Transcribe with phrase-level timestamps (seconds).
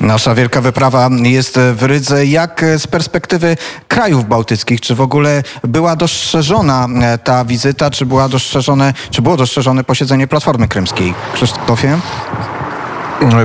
[0.00, 2.26] Nasza wielka wyprawa jest w Rydze.
[2.26, 3.56] Jak z perspektywy
[3.88, 9.36] krajów bałtyckich, czy w ogóle była dostrzeżona e, ta wizyta, czy, była dostrzeżone, czy było
[9.36, 11.14] dostrzeżone posiedzenie Platformy Krymskiej?
[11.34, 11.98] Krzysztofie?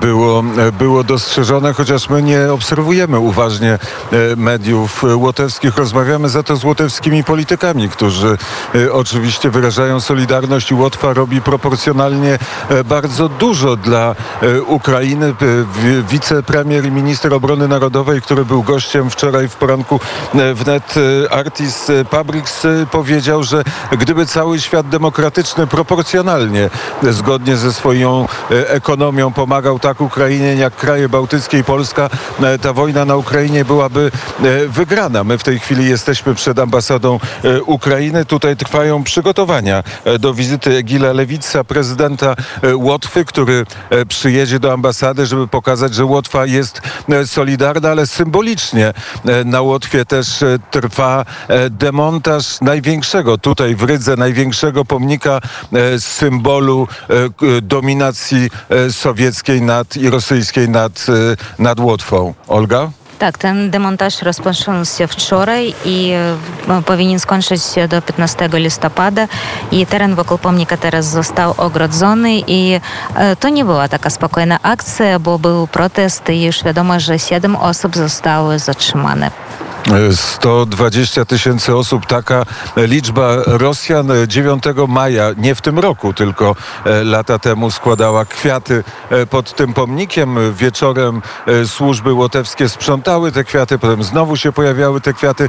[0.00, 0.42] Było,
[0.78, 5.76] było dostrzeżone, chociaż my nie obserwujemy uważnie e, mediów łotewskich.
[5.76, 8.38] Rozmawiamy za to z łotewskimi politykami, którzy
[8.74, 12.38] e, oczywiście wyrażają solidarność i Łotwa robi proporcjonalnie
[12.68, 14.14] e, bardzo dużo dla
[14.66, 15.34] Ukrainy.
[16.10, 20.00] Wicepremier i minister obrony narodowej, który był gościem wczoraj w poranku
[20.54, 20.94] wnet
[21.30, 23.64] Artis Pabrix powiedział, że
[23.98, 26.70] gdyby cały świat demokratyczny proporcjonalnie,
[27.02, 32.10] zgodnie ze swoją ekonomią pomagał pomagał tak Ukrainie jak kraje bałtyckie i Polska,
[32.42, 34.10] e, ta wojna na Ukrainie byłaby
[34.42, 35.24] e, wygrana.
[35.24, 38.24] My w tej chwili jesteśmy przed ambasadą e, Ukrainy.
[38.24, 39.82] Tutaj trwają przygotowania
[40.20, 42.34] do wizyty Egila Lewica, prezydenta
[42.74, 43.66] Łotwy, który
[44.08, 46.80] przyjedzie do ambasady, żeby pokazać, że Łotwa jest
[47.26, 48.92] solidarna, ale symbolicznie
[49.44, 51.24] na Łotwie też trwa
[51.70, 55.40] demontaż największego tutaj w Rydze, największego pomnika
[55.98, 56.88] symbolu
[57.62, 58.50] dominacji
[58.90, 62.34] sowieckiej nad, i rosyjskiej nad, y, nad Łotwą.
[62.48, 62.90] Olga?
[63.18, 66.10] Tak, ten demontaż rozpoczął się wczoraj i
[66.68, 69.28] e, powinien skończyć się do 15 listopada
[69.70, 72.80] i teren wokół pomnika teraz został ogrodzony i
[73.14, 77.56] e, to nie była taka spokojna akcja, bo był protest i już wiadomo, że 7
[77.56, 79.30] osób zostały zatrzymane.
[80.12, 82.44] 120 tysięcy osób, taka
[82.76, 89.26] liczba Rosjan 9 maja, nie w tym roku, tylko e, lata temu składała kwiaty e,
[89.26, 90.54] pod tym pomnikiem.
[90.54, 95.48] Wieczorem e, służby łotewskie sprzątały te kwiaty, potem znowu się pojawiały te kwiaty.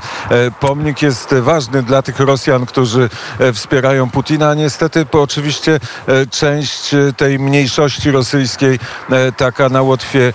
[0.60, 3.10] Pomnik jest ważny dla tych Rosjan, którzy
[3.54, 4.54] wspierają Putina.
[4.54, 5.80] Niestety, oczywiście
[6.32, 8.80] część tej mniejszości rosyjskiej
[9.38, 10.34] taka na Łotwie,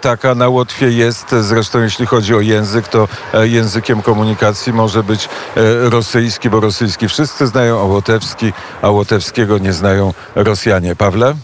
[0.00, 1.34] taka na Łotwie jest.
[1.40, 5.24] Zresztą jeśli chodzi o język, to E, językiem komunikacji może być
[5.56, 8.52] e, rosyjski, bo rosyjski wszyscy znają, a łotewski,
[8.82, 10.96] a łotewskiego nie znają Rosjanie.
[10.96, 11.36] Pawle?